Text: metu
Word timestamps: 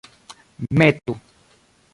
metu 0.77 1.13